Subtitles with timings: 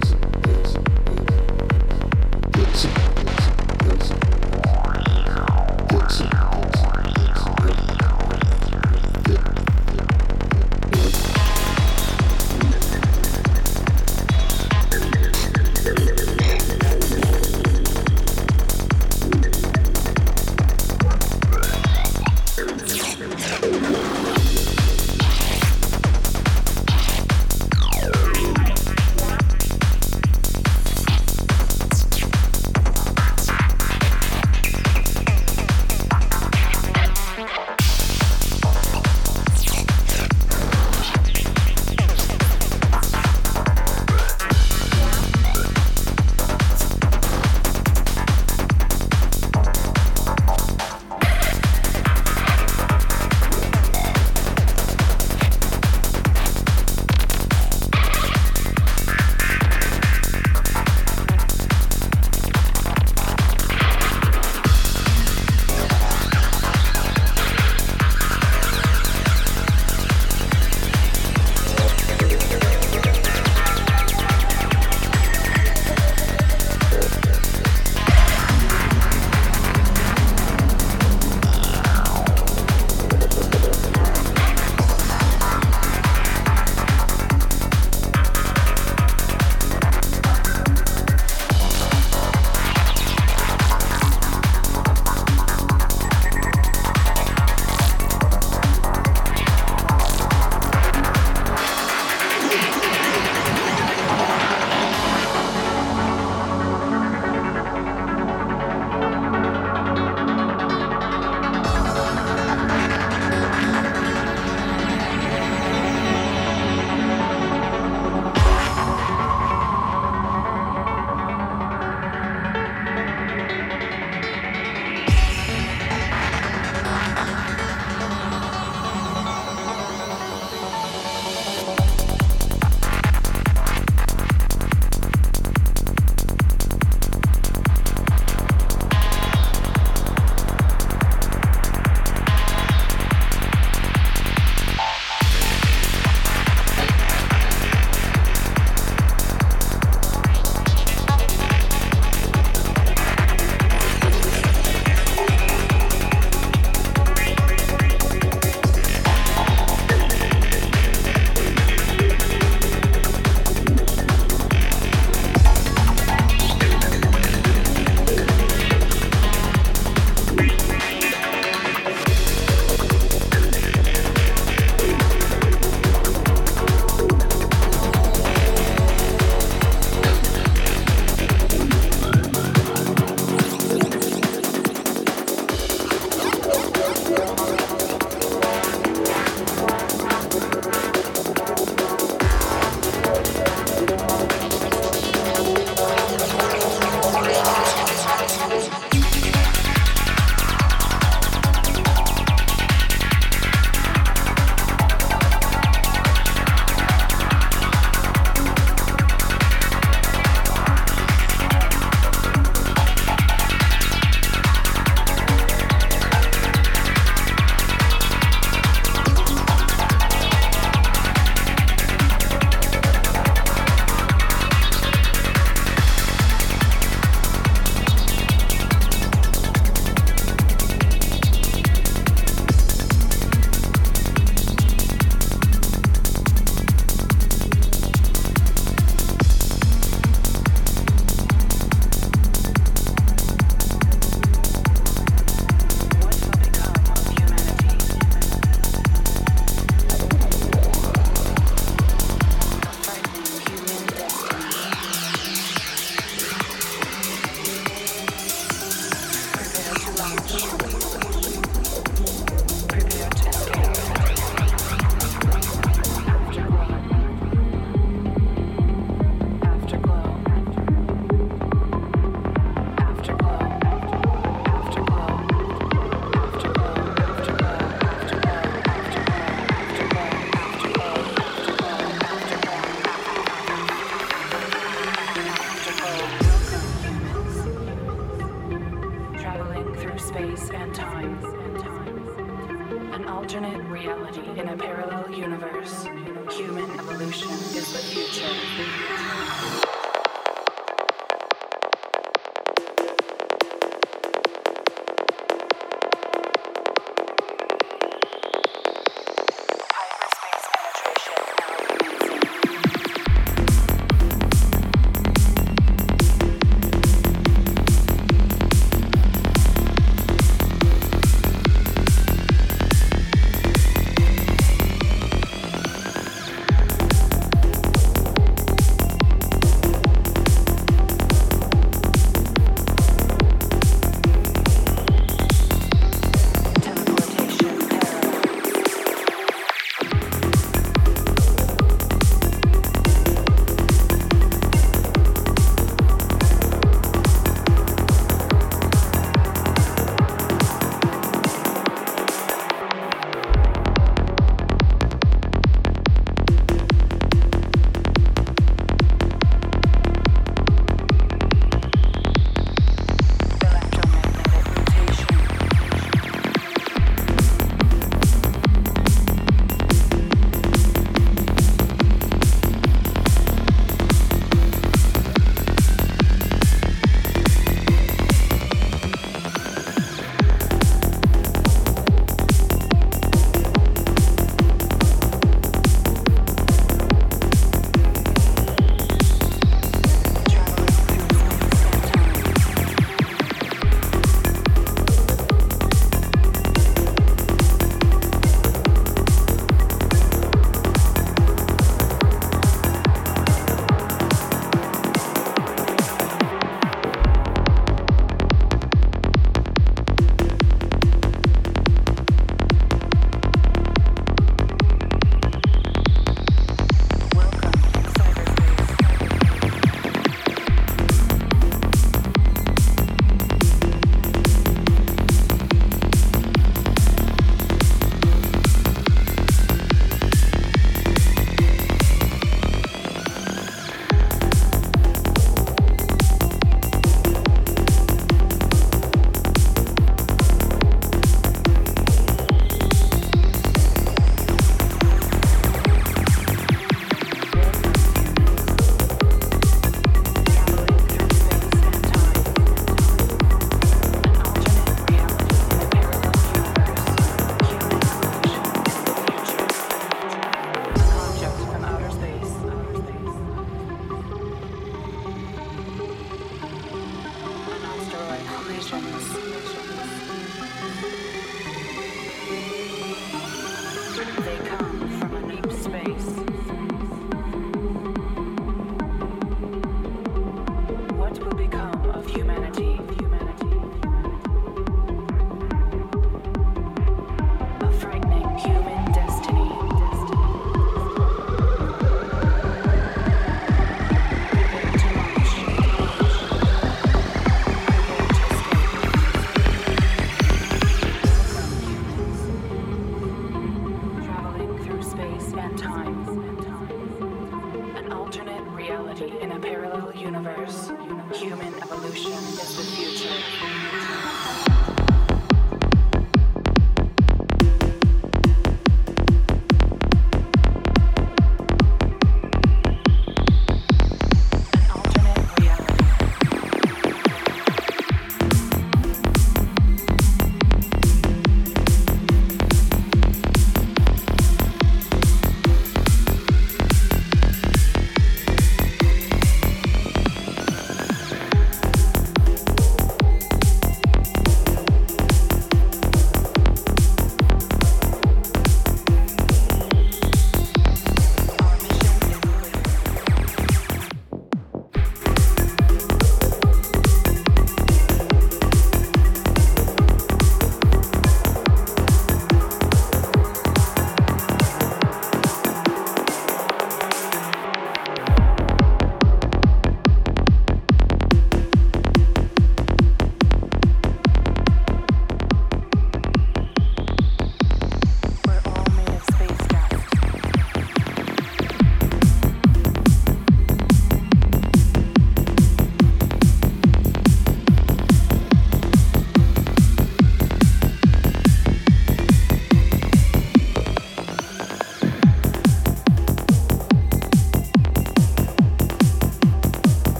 [0.00, 0.39] disappears.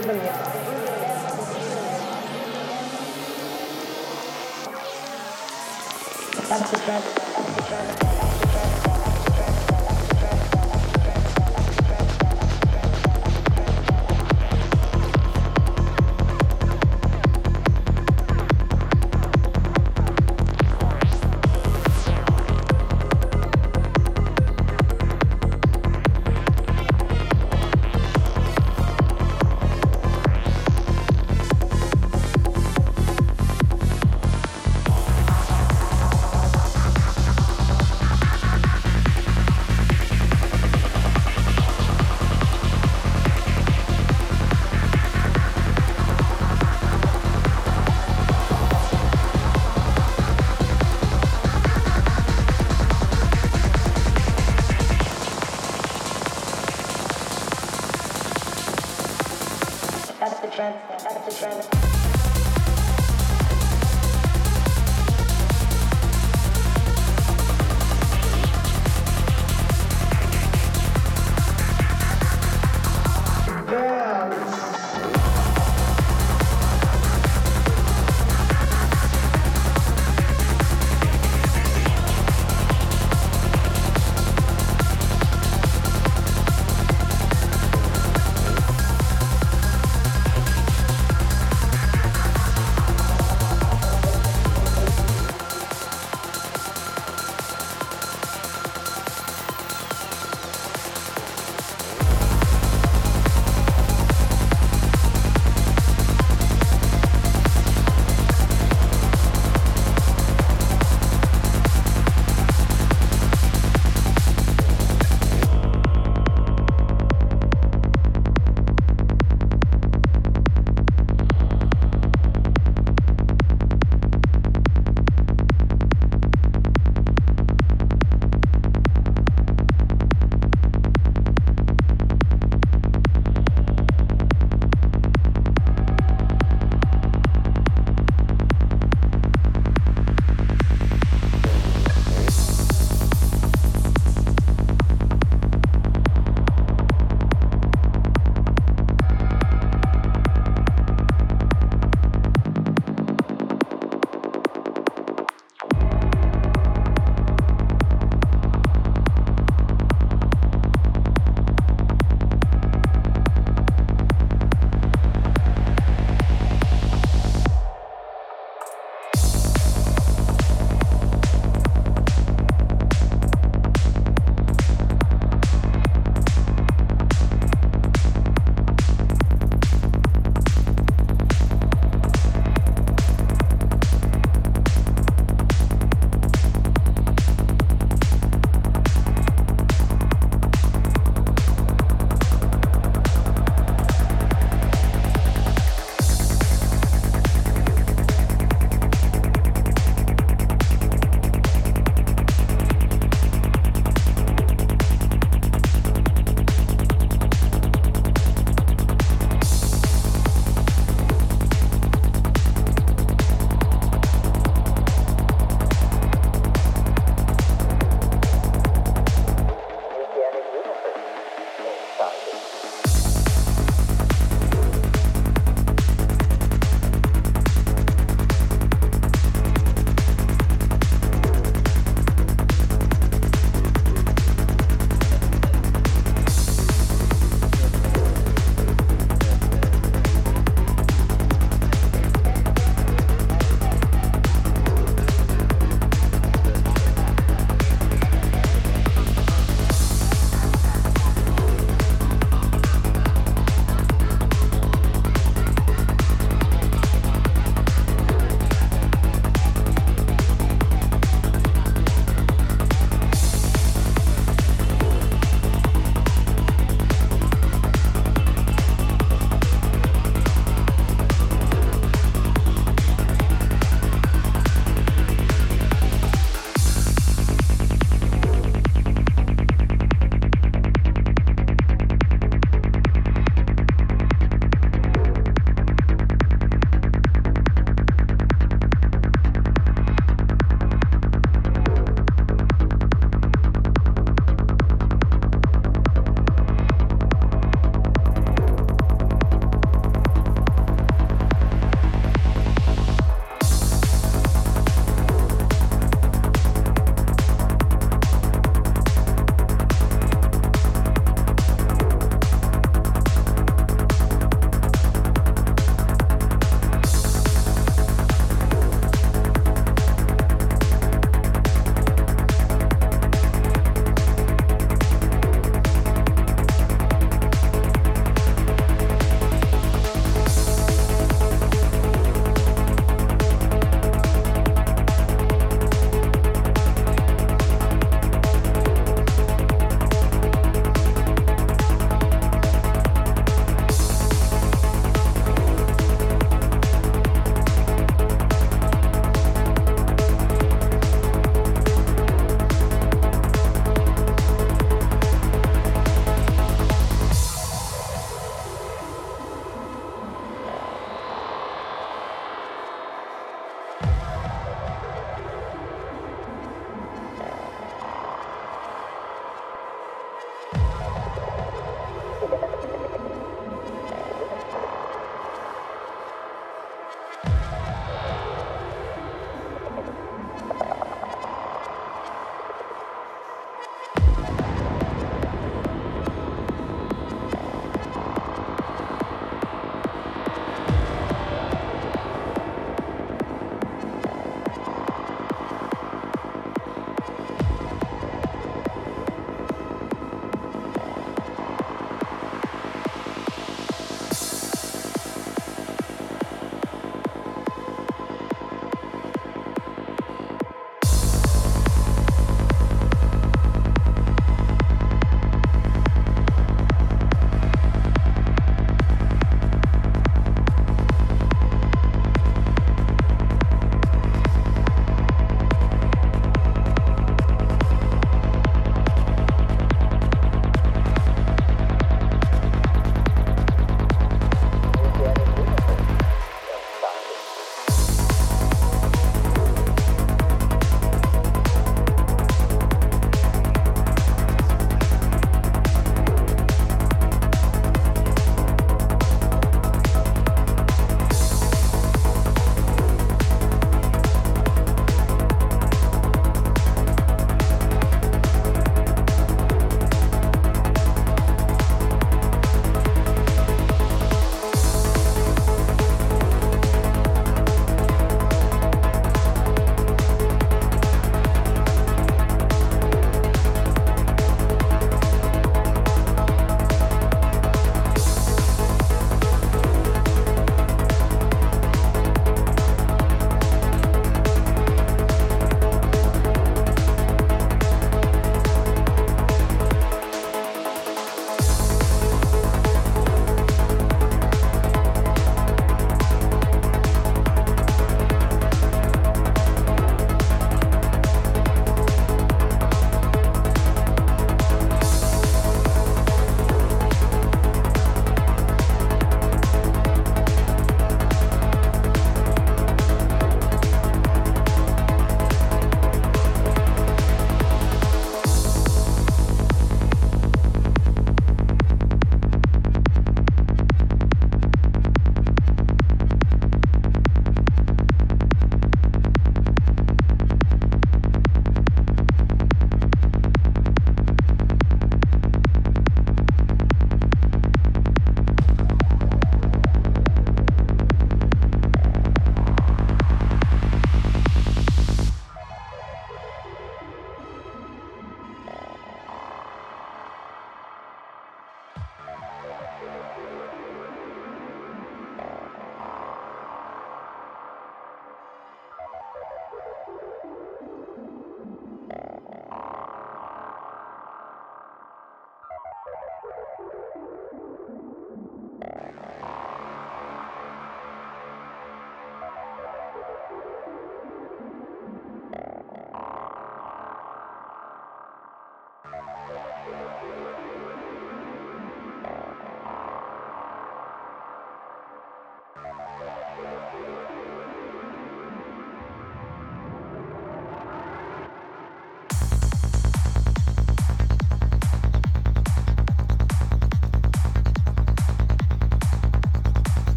[0.00, 0.29] urban